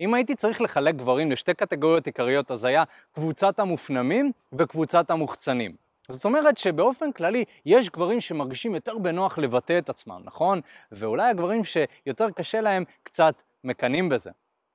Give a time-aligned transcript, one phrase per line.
[0.00, 5.72] אם הייתי צריך לחלק גברים לשתי קטגוריות עיקריות, אז היה קבוצת המופנמים וקבוצת המוחצנים.
[6.08, 10.60] זאת אומרת שבאופן כללי יש גברים שמרגישים יותר בנוח לבטא את עצמם, נכון?
[10.92, 14.30] ואולי הגברים שיותר קשה להם קצת מקנאים בזה.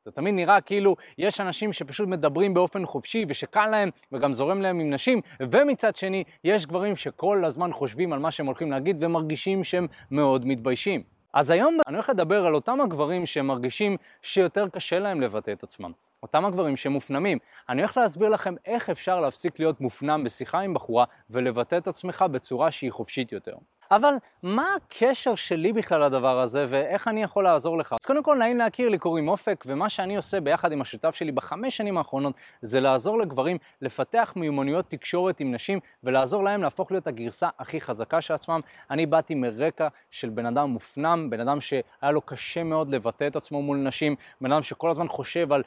[0.06, 4.80] זה תמיד נראה כאילו יש אנשים שפשוט מדברים באופן חופשי ושקל להם וגם זורם להם
[4.80, 9.64] עם נשים, ומצד שני יש גברים שכל הזמן חושבים על מה שהם הולכים להגיד ומרגישים
[9.64, 11.04] שהם מאוד מתביישים.
[11.34, 15.92] אז היום אני הולך לדבר על אותם הגברים שמרגישים שיותר קשה להם לבטא את עצמם.
[16.24, 17.38] אותם הגברים שמופנמים.
[17.70, 22.26] אני הולך להסביר לכם איך אפשר להפסיק להיות מופנם בשיחה עם בחורה ולבטא את עצמך
[22.32, 23.56] בצורה שהיא חופשית יותר.
[23.92, 24.14] אבל
[24.44, 27.94] מה הקשר שלי בכלל לדבר הזה ואיך אני יכול לעזור לך?
[27.94, 31.32] אז קודם כל נעים להכיר לי קוראים אופק ומה שאני עושה ביחד עם השותף שלי
[31.32, 37.08] בחמש שנים האחרונות זה לעזור לגברים לפתח מיומנויות תקשורת עם נשים ולעזור להם להפוך להיות
[37.08, 38.60] הגרסה הכי חזקה של עצמם.
[38.92, 43.36] אני באתי מרקע של בן אדם מופנם, בן אדם שהיה לו קשה מאוד לבטא את
[43.36, 45.64] עצמו מול נשים, בן אדם שכל הזמן חושב על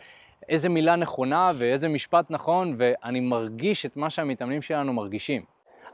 [0.48, 5.42] איזה מילה נכונה ואיזה משפט נכון ואני מרגיש את מה שהמתאמנים שלנו מרגישים.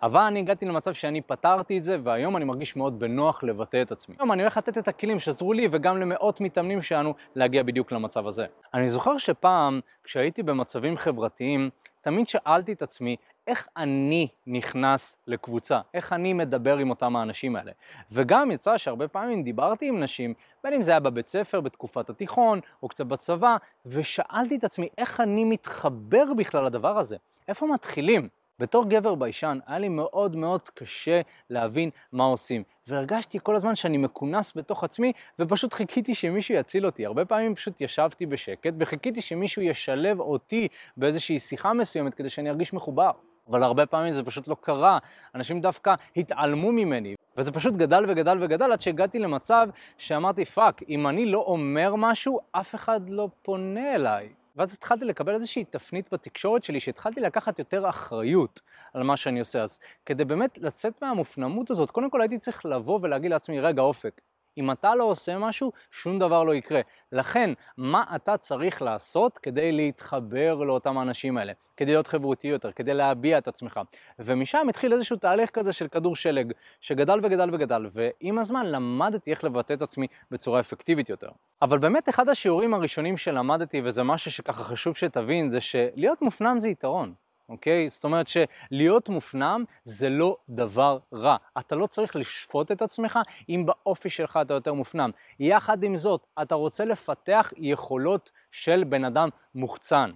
[0.02, 3.92] אבל אני הגעתי למצב שאני פתרתי את זה, והיום אני מרגיש מאוד בנוח לבטא את
[3.92, 4.16] עצמי.
[4.18, 8.26] היום אני הולך לתת את הכלים שעזרו לי וגם למאות מתאמנים שלנו להגיע בדיוק למצב
[8.26, 8.46] הזה.
[8.74, 11.70] אני זוכר שפעם, כשהייתי במצבים חברתיים,
[12.02, 15.80] תמיד שאלתי את עצמי, איך אני נכנס לקבוצה?
[15.94, 17.72] איך אני מדבר עם אותם האנשים האלה?
[18.12, 22.60] וגם יצא שהרבה פעמים דיברתי עם נשים, בין אם זה היה בבית ספר, בתקופת התיכון,
[22.82, 27.16] או קצת בצבא, ושאלתי את עצמי, איך אני מתחבר בכלל לדבר הזה?
[27.48, 28.28] איפה מתחילים?
[28.60, 32.62] בתור גבר ביישן היה לי מאוד מאוד קשה להבין מה עושים.
[32.86, 37.06] והרגשתי כל הזמן שאני מכונס בתוך עצמי, ופשוט חיכיתי שמישהו יציל אותי.
[37.06, 42.72] הרבה פעמים פשוט ישבתי בשקט, וחיכיתי שמישהו ישלב אותי באיזושהי שיחה מסוימת כדי שאני ארגיש
[42.72, 43.10] מחובר.
[43.50, 44.98] אבל הרבה פעמים זה פשוט לא קרה,
[45.34, 51.06] אנשים דווקא התעלמו ממני, וזה פשוט גדל וגדל וגדל עד שהגעתי למצב שאמרתי, fuck, אם
[51.06, 54.28] אני לא אומר משהו, אף אחד לא פונה אליי.
[54.56, 58.60] ואז התחלתי לקבל איזושהי תפנית בתקשורת שלי, שהתחלתי לקחת יותר אחריות
[58.94, 59.62] על מה שאני עושה.
[59.62, 64.20] אז כדי באמת לצאת מהמופנמות הזאת, קודם כל הייתי צריך לבוא ולהגיד לעצמי, רגע אופק,
[64.58, 66.80] אם אתה לא עושה משהו, שום דבר לא יקרה.
[67.12, 71.52] לכן, מה אתה צריך לעשות כדי להתחבר לאותם האנשים האלה?
[71.80, 73.80] כדי להיות חברותי יותר, כדי להביע את עצמך.
[74.18, 79.44] ומשם התחיל איזשהו תהליך כזה של כדור שלג, שגדל וגדל וגדל, ועם הזמן למדתי איך
[79.44, 81.28] לבטא את עצמי בצורה אפקטיבית יותר.
[81.62, 86.68] אבל באמת אחד השיעורים הראשונים שלמדתי, וזה משהו שככה חשוב שתבין, זה שלהיות מופנם זה
[86.68, 87.14] יתרון.
[87.48, 87.88] אוקיי?
[87.90, 91.36] זאת אומרת שלהיות מופנם זה לא דבר רע.
[91.58, 93.18] אתה לא צריך לשפוט את עצמך
[93.48, 95.10] אם באופי שלך אתה יותר מופנם.
[95.40, 100.10] יחד עם זאת, אתה רוצה לפתח יכולות של בן אדם מוחצן.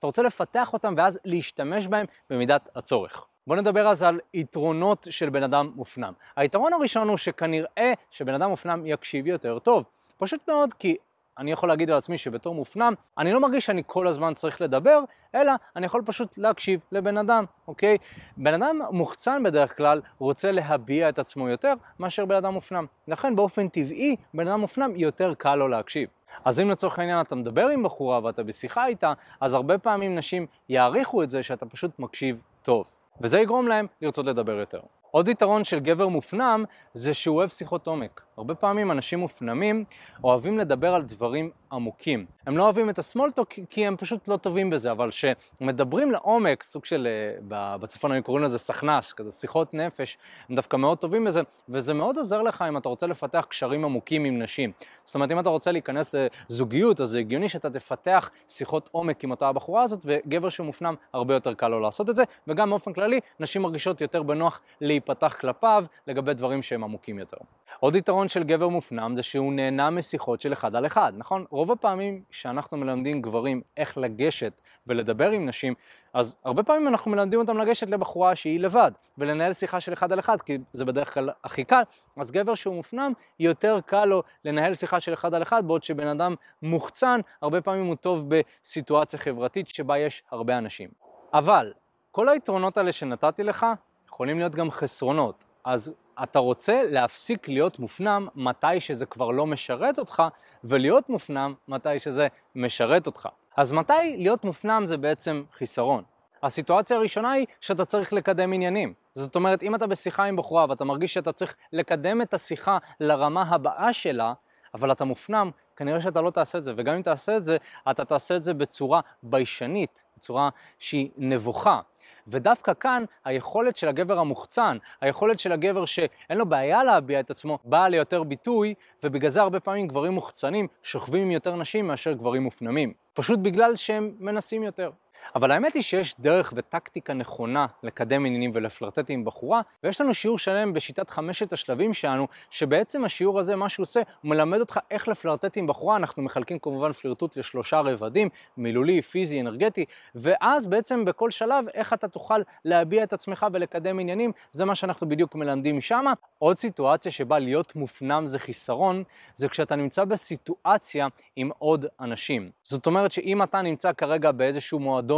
[0.00, 3.26] אתה רוצה לפתח אותם ואז להשתמש בהם במידת הצורך.
[3.46, 6.12] בואו נדבר אז על יתרונות של בן אדם מופנם.
[6.36, 9.84] היתרון הראשון הוא שכנראה שבן אדם מופנם יקשיב יותר טוב.
[10.18, 10.96] פשוט מאוד כי
[11.40, 15.00] אני יכול להגיד על עצמי שבתור מופנם, אני לא מרגיש שאני כל הזמן צריך לדבר,
[15.34, 17.98] אלא אני יכול פשוט להקשיב לבן אדם, אוקיי?
[18.36, 22.86] בן אדם מוחצן בדרך כלל רוצה להביע את עצמו יותר מאשר בן אדם מופנם.
[23.08, 26.08] לכן באופן טבעי, בן אדם מופנם יותר קל לו להקשיב.
[26.44, 30.46] אז אם לצורך העניין אתה מדבר עם בחורה ואתה בשיחה איתה, אז הרבה פעמים נשים
[30.68, 32.84] יעריכו את זה שאתה פשוט מקשיב טוב.
[33.20, 34.80] וזה יגרום להם לרצות לדבר יותר.
[35.10, 38.20] עוד יתרון של גבר מופנם זה שהוא אוהב שיחות עומק.
[38.36, 39.84] הרבה פעמים אנשים מופנמים
[40.24, 42.26] אוהבים לדבר על דברים עמוקים.
[42.46, 46.84] הם לא אוהבים את הסמולטוק כי הם פשוט לא טובים בזה, אבל כשמדברים לעומק, סוג
[46.84, 47.08] של,
[47.50, 51.94] אה, בצפון אני קוראים לזה סכנ"ש, כזה שיחות נפש, הם דווקא מאוד טובים בזה, וזה
[51.94, 54.72] מאוד עוזר לך אם אתה רוצה לפתח קשרים עמוקים עם נשים.
[55.04, 56.14] זאת אומרת, אם אתה רוצה להיכנס
[56.50, 60.94] לזוגיות, אז זה הגיוני שאתה תפתח שיחות עומק עם אותה הבחורה הזאת, וגבר שהוא מופנם,
[61.12, 65.36] הרבה יותר קל לו לעשות את זה, וגם באופן כללי, נשים מרגישות יותר בנוח להיפתח
[65.40, 67.36] כלפיו לגבי דברים שהם עמוקים יותר.
[67.80, 71.44] עוד יתרון של גבר מופנם זה שהוא נהנה משיחות של אחד על אחד, נכון?
[71.60, 74.52] רוב הפעמים שאנחנו מלמדים גברים איך לגשת
[74.86, 75.74] ולדבר עם נשים,
[76.12, 80.18] אז הרבה פעמים אנחנו מלמדים אותם לגשת לבחורה שהיא לבד, ולנהל שיחה של אחד על
[80.18, 81.82] אחד, כי זה בדרך כלל הכי קל.
[82.16, 86.06] אז גבר שהוא מופנם, יותר קל לו לנהל שיחה של אחד על אחד, בעוד שבן
[86.06, 90.88] אדם מוחצן, הרבה פעמים הוא טוב בסיטואציה חברתית שבה יש הרבה אנשים.
[91.34, 91.72] אבל,
[92.10, 93.66] כל היתרונות האלה שנתתי לך,
[94.08, 95.44] יכולים להיות גם חסרונות.
[95.64, 100.22] אז אתה רוצה להפסיק להיות מופנם מתי שזה כבר לא משרת אותך,
[100.64, 103.28] ולהיות מופנם מתי שזה משרת אותך.
[103.56, 106.02] אז מתי להיות מופנם זה בעצם חיסרון.
[106.42, 108.94] הסיטואציה הראשונה היא שאתה צריך לקדם עניינים.
[109.14, 113.42] זאת אומרת, אם אתה בשיחה עם בחורה ואתה מרגיש שאתה צריך לקדם את השיחה לרמה
[113.42, 114.32] הבאה שלה,
[114.74, 117.56] אבל אתה מופנם, כנראה שאתה לא תעשה את זה, וגם אם תעשה את זה,
[117.90, 121.80] אתה תעשה את זה בצורה ביישנית, בצורה שהיא נבוכה.
[122.28, 127.58] ודווקא כאן היכולת של הגבר המוחצן, היכולת של הגבר שאין לו בעיה להביע את עצמו,
[127.64, 128.74] באה ליותר ביטוי,
[129.04, 132.92] ובגלל זה הרבה פעמים גברים מוחצנים שוכבים עם יותר נשים מאשר גברים מופנמים.
[133.14, 134.90] פשוט בגלל שהם מנסים יותר.
[135.34, 140.38] אבל האמת היא שיש דרך וטקטיקה נכונה לקדם עניינים ולפלרטט עם בחורה, ויש לנו שיעור
[140.38, 145.08] שלם בשיטת חמשת השלבים שלנו, שבעצם השיעור הזה, מה שהוא עושה, הוא מלמד אותך איך
[145.08, 149.84] לפלרטט עם בחורה, אנחנו מחלקים כמובן פלירטוט לשלושה רבדים, מילולי, פיזי, אנרגטי,
[150.14, 155.08] ואז בעצם בכל שלב, איך אתה תוכל להביע את עצמך ולקדם עניינים, זה מה שאנחנו
[155.08, 156.12] בדיוק מלמדים שמה.
[156.38, 159.04] עוד סיטואציה שבה להיות מופנם זה חיסרון,
[159.36, 161.06] זה כשאתה נמצא בסיטואציה
[161.36, 162.50] עם עוד אנשים.
[162.62, 165.09] זאת אומרת שאם אתה נמצא כרגע באיזשהו מועדון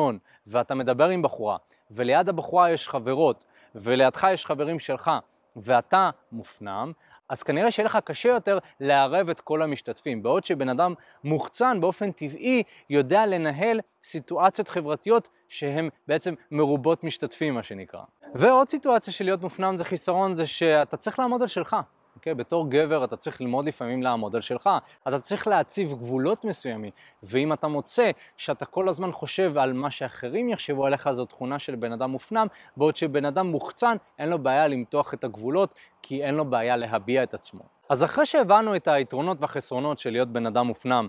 [0.47, 1.56] ואתה מדבר עם בחורה,
[1.91, 3.44] וליד הבחורה יש חברות,
[3.75, 5.11] ולידך יש חברים שלך,
[5.56, 6.93] ואתה מופנם,
[7.29, 10.23] אז כנראה שיהיה לך קשה יותר לערב את כל המשתתפים.
[10.23, 10.94] בעוד שבן אדם
[11.25, 18.03] מוחצן באופן טבעי יודע לנהל סיטואציות חברתיות שהן בעצם מרובות משתתפים, מה שנקרא.
[18.35, 21.77] ועוד סיטואציה של להיות מופנם זה חיסרון, זה שאתה צריך לעמוד על שלך.
[22.22, 22.34] אוקיי?
[22.34, 24.70] בתור גבר אתה צריך ללמוד לפעמים לעמוד על שלך,
[25.08, 26.90] אתה צריך להציב גבולות מסוימים,
[27.22, 31.74] ואם אתה מוצא שאתה כל הזמן חושב על מה שאחרים יחשבו עליך, זו תכונה של
[31.74, 32.46] בן אדם מופנם,
[32.76, 37.22] בעוד שבן אדם מוחצן אין לו בעיה למתוח את הגבולות, כי אין לו בעיה להביע
[37.22, 37.62] את עצמו.
[37.90, 41.06] אז אחרי שהבנו את היתרונות והחסרונות של להיות בן אדם מופנם,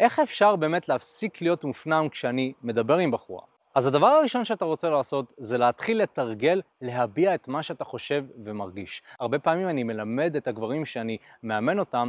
[0.00, 3.42] איך אפשר באמת להפסיק להיות מופנם כשאני מדבר עם בחורה?
[3.74, 9.02] אז הדבר הראשון שאתה רוצה לעשות זה להתחיל לתרגל להביע את מה שאתה חושב ומרגיש.
[9.20, 12.08] הרבה פעמים אני מלמד את הגברים שאני מאמן אותם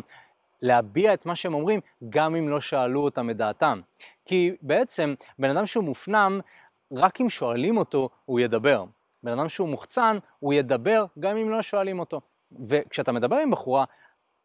[0.61, 1.79] להביע את מה שהם אומרים
[2.09, 3.81] גם אם לא שאלו אותם את דעתם.
[4.25, 6.39] כי בעצם בן אדם שהוא מופנם,
[6.91, 8.83] רק אם שואלים אותו הוא ידבר.
[9.23, 12.21] בן אדם שהוא מוחצן, הוא ידבר גם אם לא שואלים אותו.
[12.67, 13.85] וכשאתה מדבר עם בחורה,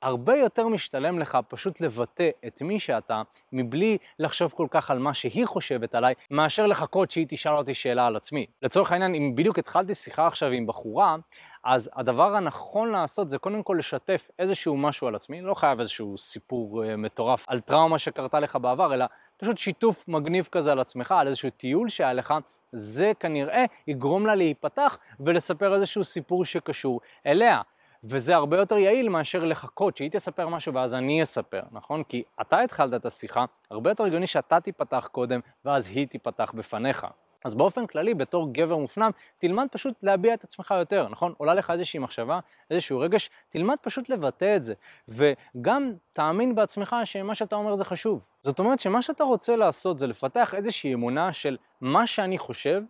[0.03, 3.23] הרבה יותר משתלם לך פשוט לבטא את מי שאתה,
[3.53, 8.07] מבלי לחשוב כל כך על מה שהיא חושבת עליי, מאשר לחכות שהיא תשאל אותי שאלה
[8.07, 8.47] על עצמי.
[8.63, 11.17] לצורך העניין, אם בדיוק התחלתי שיחה עכשיו עם בחורה,
[11.65, 16.19] אז הדבר הנכון לעשות זה קודם כל לשתף איזשהו משהו על עצמי, לא חייב איזשהו
[16.19, 19.05] סיפור uh, מטורף על טראומה שקרתה לך בעבר, אלא
[19.39, 22.35] פשוט שיתוף מגניב כזה על עצמך, על איזשהו טיול שהיה לך,
[22.73, 27.63] זה כנראה יגרום לה להיפתח ולספר איזשהו סיפור שקשור אליה.
[28.05, 32.03] וזה הרבה יותר יעיל מאשר לחכות שהיא תספר משהו ואז אני אספר, נכון?
[32.05, 37.07] כי אתה התחלת את השיחה, הרבה יותר הגיוני שאתה תיפתח קודם ואז היא תיפתח בפניך.
[37.45, 41.35] אז באופן כללי, בתור גבר מופנם, תלמד פשוט להביע את עצמך יותר, נכון?
[41.37, 42.41] עולה לך איזושהי מחשבה,
[42.71, 44.75] איזשהו רגש, תלמד פשוט לבטא את זה.
[45.09, 48.25] וגם תאמין בעצמך שמה שאתה אומר זה חשוב.
[48.43, 52.83] זאת אומרת שמה שאתה רוצה לעשות זה לפתח איזושהי אמונה של מה שאני חושב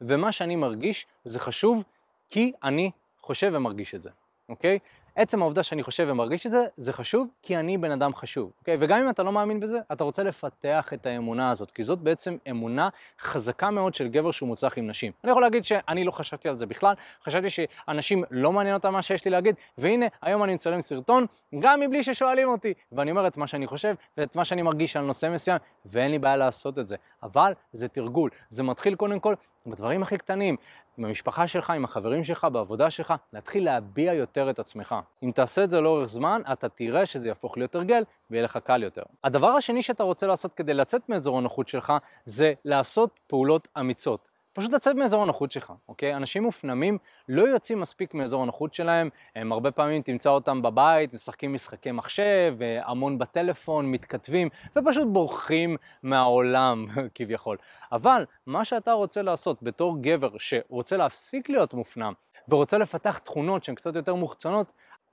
[0.00, 1.84] ומה שאני מרגיש זה חשוב
[2.30, 2.90] כי אני
[3.20, 4.10] חושב ומרגיש את זה.
[4.48, 4.78] אוקיי?
[5.16, 8.76] עצם העובדה שאני חושב ומרגיש את זה, זה חשוב כי אני בן אדם חשוב, אוקיי?
[8.80, 12.36] וגם אם אתה לא מאמין בזה, אתה רוצה לפתח את האמונה הזאת, כי זאת בעצם
[12.50, 12.88] אמונה
[13.20, 15.12] חזקה מאוד של גבר שהוא מוצלח עם נשים.
[15.24, 16.94] אני יכול להגיד שאני לא חשבתי על זה בכלל,
[17.24, 21.26] חשבתי שאנשים לא מעניין אותם מה שיש לי להגיד, והנה, היום אני מצלם סרטון,
[21.58, 25.04] גם מבלי ששואלים אותי, ואני אומר את מה שאני חושב ואת מה שאני מרגיש על
[25.04, 26.96] נושא מסוים, ואין לי בעיה לעשות את זה.
[27.22, 29.34] אבל זה תרגול, זה מתחיל קודם כל
[29.66, 30.56] בדברים הכי קטנים,
[30.98, 34.94] עם המשפחה שלך, עם החברים שלך, בעבודה שלך, להתחיל להביע יותר את עצמך.
[35.22, 38.82] אם תעשה את זה לאורך זמן, אתה תראה שזה יהפוך להיות הרגל ויהיה לך קל
[38.82, 39.02] יותר.
[39.24, 41.92] הדבר השני שאתה רוצה לעשות כדי לצאת מאזור הנוחות שלך,
[42.26, 44.34] זה לעשות פעולות אמיצות.
[44.54, 46.16] פשוט לצאת מאזור הנוחות שלך, אוקיי?
[46.16, 51.54] אנשים מופנמים לא יוצאים מספיק מאזור הנוחות שלהם, הם הרבה פעמים תמצא אותם בבית, משחקים
[51.54, 57.56] משחקי מחשב, המון בטלפון, מתכתבים, ופשוט בורחים מהעולם כביכול.
[57.92, 62.12] אבל מה שאתה רוצה לעשות בתור גבר שרוצה להפסיק להיות מופנם
[62.48, 64.66] ורוצה לפתח תכונות שהן קצת יותר מוחצנות,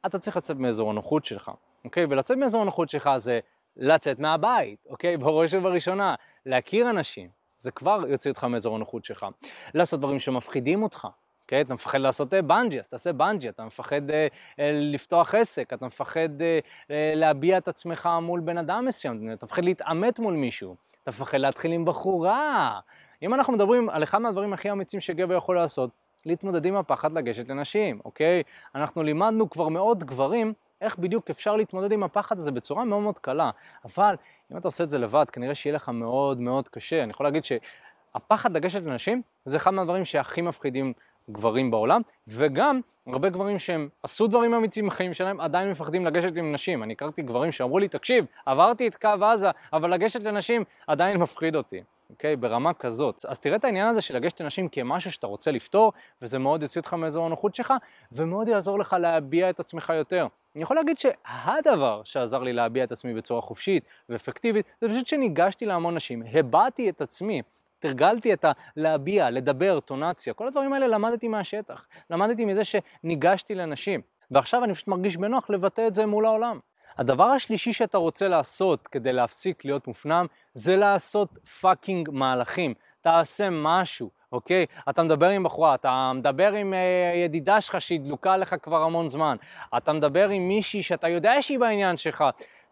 [0.06, 1.52] אתה צריך לצאת מאזור הנוחות שלך,
[1.86, 2.06] אוקיי?
[2.10, 3.40] ולצאת מאזור הנוחות שלך זה
[3.78, 5.18] לצאת מהבית, אוקיי?
[5.18, 7.28] בראש ובראשונה, להכיר אנשים,
[7.62, 9.26] זה כבר יוציא אותך מאזור הנוחות שלך.
[9.74, 11.08] לעשות דברים שמפחידים אותך,
[11.42, 11.62] אוקיי?
[11.62, 14.28] אתה מפחד לעשות אה, בנג'י, אז תעשה בנג'י, אתה מפחד אה,
[14.60, 16.60] אה, לפתוח עסק, אתה מפחד אה,
[16.92, 20.76] אה, להביע את עצמך מול בן אדם מסוים, אתה מפחד להתעמת מול מישהו.
[21.04, 22.80] אתה מפחד להתחיל עם בחורה.
[23.22, 25.90] אם אנחנו מדברים על אחד מהדברים הכי אמיצים שגבר יכול לעשות,
[26.26, 28.44] להתמודד עם הפחד לגשת לנשים, אוקיי?
[28.76, 33.18] אנחנו לימדנו כבר מאות גברים איך בדיוק אפשר להתמודד עם הפחד הזה בצורה מאוד מאוד
[33.20, 33.50] קלה,
[33.86, 34.16] אבל
[34.52, 37.04] אם אתה עושה את זה לבד, כנראה שיהיה לך מאוד מאוד קשה.
[37.04, 40.94] אני יכול להגיד שהפחד לגשת לנשים זה אחד מהדברים שהכי מפחידים
[41.30, 42.82] גברים בעולם, וגם
[43.12, 46.84] הרבה גברים שהם עשו דברים אמיצים בחיים שלהם, עדיין מפחדים לגשת עם נשים.
[46.84, 51.56] אני הכרתי גברים שאמרו לי, תקשיב, עברתי את קו עזה, אבל לגשת לנשים עדיין מפחיד
[51.56, 52.36] אותי, אוקיי?
[52.36, 53.26] ברמה כזאת.
[53.26, 56.82] אז תראה את העניין הזה של לגשת לנשים כמשהו שאתה רוצה לפתור, וזה מאוד יוציא
[56.82, 57.74] אותך מאזור הנוחות שלך,
[58.12, 60.28] ומאוד יעזור לך להביע את עצמך יותר.
[60.56, 65.66] אני יכול להגיד שהדבר שעזר לי להביע את עצמי בצורה חופשית ואפקטיבית, זה פשוט שניגשתי
[65.66, 67.42] להמון נשים, הבעתי את עצמי.
[67.82, 68.46] תרגלתי את
[68.78, 71.88] הלהביע, לדבר, טונציה, כל הדברים האלה למדתי מהשטח.
[72.10, 76.60] למדתי מזה שניגשתי לנשים, ועכשיו אני פשוט מרגיש בנוח לבטא את זה מול העולם.
[76.98, 81.30] הדבר השלישי שאתה רוצה לעשות כדי להפסיק להיות מופנם, זה לעשות
[81.62, 82.74] fucking מהלכים.
[83.02, 84.66] תעשה משהו, אוקיי?
[84.90, 89.10] אתה מדבר עם בחורה, אתה מדבר עם אה, ידידה שלך שהיא דלוקה לך כבר המון
[89.10, 89.36] זמן,
[89.78, 92.24] אתה מדבר עם מישהי שאתה יודע שהיא בעניין שלך,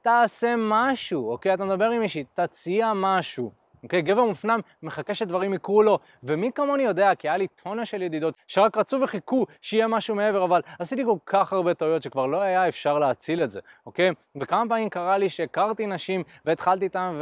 [0.02, 1.54] תעשה משהו, אוקיי?
[1.54, 3.52] אתה מדבר עם מישהי, תציע משהו.
[3.84, 4.02] אוקיי?
[4.02, 8.34] גבר מופנם מחכה שדברים יקרו לו, ומי כמוני יודע, כי היה לי טונה של ידידות
[8.48, 12.68] שרק רצו וחיכו שיהיה משהו מעבר, אבל עשיתי כל כך הרבה טעויות שכבר לא היה
[12.68, 14.12] אפשר להציל את זה, אוקיי?
[14.42, 17.20] וכמה פעמים קרה לי שהכרתי נשים והתחלתי איתן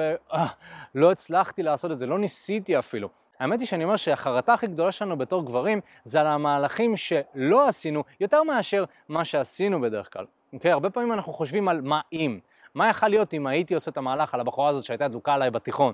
[0.96, 3.10] ולא הצלחתי לעשות את זה, לא ניסיתי אפילו.
[3.40, 8.04] האמת היא שאני אומר שהחרטה הכי גדולה שלנו בתור גברים זה על המהלכים שלא עשינו
[8.20, 10.26] יותר מאשר מה שעשינו בדרך כלל.
[10.54, 10.72] אוקיי?
[10.72, 12.40] הרבה פעמים אנחנו חושבים על מה אם.
[12.76, 15.94] מה יכול להיות אם הייתי עושה את המהלך על הבחורה הזאת שהייתה דלוקה עליי בתיכון?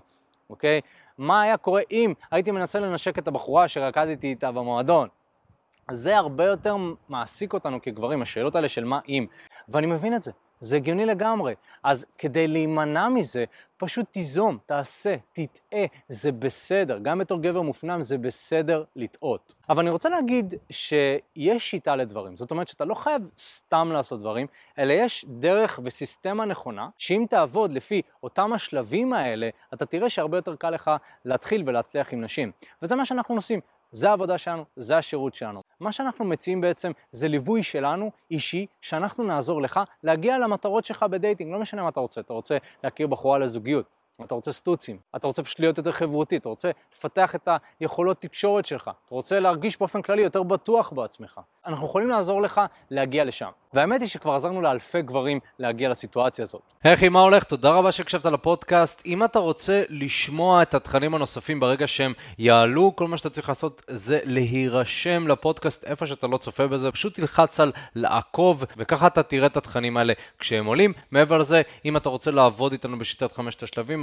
[0.49, 0.81] אוקיי?
[1.17, 5.07] מה היה קורה אם הייתי מנסה לנשק את הבחורה שרקדתי איתה במועדון?
[5.91, 6.75] זה הרבה יותר
[7.09, 9.25] מעסיק אותנו כגברים, השאלות האלה של מה אם.
[9.69, 10.31] ואני מבין את זה,
[10.63, 11.53] זה הגיוני לגמרי.
[11.83, 13.45] אז כדי להימנע מזה,
[13.77, 16.99] פשוט תיזום, תעשה, תטעה, זה בסדר.
[17.01, 19.53] גם בתור גבר מופנם זה בסדר לטעות.
[19.69, 22.37] אבל אני רוצה להגיד שיש שיטה לדברים.
[22.37, 27.71] זאת אומרת שאתה לא חייב סתם לעשות דברים, אלא יש דרך וסיסטמה נכונה, שאם תעבוד
[27.71, 30.91] לפי אותם השלבים האלה, אתה תראה שהרבה יותר קל לך
[31.25, 32.51] להתחיל ולהצליח עם נשים.
[32.81, 33.59] וזה מה שאנחנו עושים.
[33.93, 35.63] זה העבודה שלנו, זה השירות שלנו.
[35.79, 41.51] מה שאנחנו מציעים בעצם זה ליווי שלנו, אישי, שאנחנו נעזור לך להגיע למטרות שלך בדייטינג,
[41.53, 43.85] לא משנה מה אתה רוצה, אתה רוצה להכיר בחורה לזוגיות,
[44.21, 47.47] אתה רוצה סטוצים, אתה רוצה פשוט להיות יותר חברותי, אתה רוצה לפתח את
[47.79, 51.39] היכולות תקשורת שלך, אתה רוצה להרגיש באופן כללי יותר בטוח בעצמך.
[51.65, 53.49] אנחנו יכולים לעזור לך להגיע לשם.
[53.73, 56.61] והאמת היא שכבר עזרנו לאלפי גברים להגיע לסיטואציה הזאת.
[56.83, 57.43] היי אחי, מה הולך?
[57.43, 59.01] תודה רבה שהקשבת לפודקאסט.
[59.05, 63.81] אם אתה רוצה לשמוע את התכנים הנוספים ברגע שהם יעלו, כל מה שאתה צריך לעשות
[63.87, 69.47] זה להירשם לפודקאסט איפה שאתה לא צופה בזה, פשוט תלחץ על לעקוב, וככה אתה תראה
[69.47, 70.93] את התכנים האלה כשהם עולים.
[71.11, 74.02] מעבר לזה, אם אתה רוצה לעבוד איתנו בשיטת חמשת השלבים,